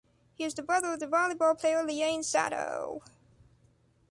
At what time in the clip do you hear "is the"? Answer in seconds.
0.43-0.63